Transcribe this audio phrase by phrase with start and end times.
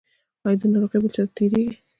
[0.45, 1.73] ایا دا ناروغي بل چا ته تیریږي؟